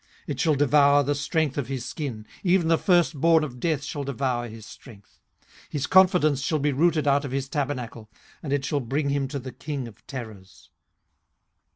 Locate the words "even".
2.43-2.69